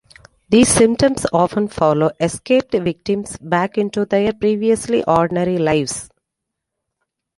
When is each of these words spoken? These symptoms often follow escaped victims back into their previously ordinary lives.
These 0.49 0.67
symptoms 0.69 1.27
often 1.31 1.67
follow 1.67 2.09
escaped 2.19 2.71
victims 2.71 3.37
back 3.39 3.77
into 3.77 4.03
their 4.05 4.33
previously 4.33 5.03
ordinary 5.03 5.59
lives. 5.59 6.09